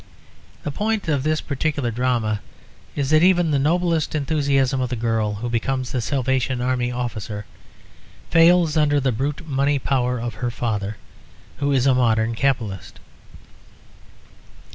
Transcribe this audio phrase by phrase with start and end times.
[0.63, 2.39] The point of this particular drama
[2.95, 7.45] is that even the noblest enthusiasm of the girl who becomes a Salvation Army officer
[8.31, 10.97] fails under the brute money power of her father
[11.57, 12.99] who is a modern capitalist.